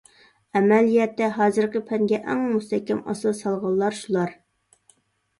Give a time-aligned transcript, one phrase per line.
[0.59, 4.33] ئەمەلىيەتتە، ھازىرقى پەنگە ئەڭ مۇستەھكەم ئاساس سالغانلار شۇلار.